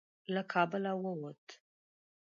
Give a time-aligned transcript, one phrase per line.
[0.33, 1.43] له کابله ووت.